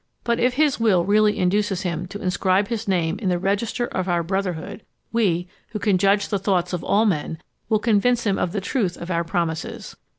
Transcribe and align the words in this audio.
But 0.23 0.39
if 0.39 0.55
his_ 0.55 0.79
will 0.79 1.05
_really 1.05 1.35
induces 1.35 1.83
him 1.83 2.07
to 2.07 2.19
inscribe 2.19 2.69
his 2.69 2.87
name 2.87 3.19
in 3.19 3.29
the 3.29 3.37
register 3.37 3.85
of 3.85 4.09
our 4.09 4.23
brotherhood, 4.23 4.81
we, 5.11 5.47
who 5.73 5.77
can 5.77 5.99
judge 5.99 6.23
of 6.23 6.29
the 6.31 6.39
thoughts 6.39 6.73
of 6.73 6.83
all 6.83 7.05
men, 7.05 7.37
will 7.69 7.77
convince 7.77 8.23
him 8.25 8.39
of 8.39 8.51
the 8.51 8.61
truth 8.61 8.97
of 8.97 9.11
our 9.11 9.23
promises. 9.23 9.95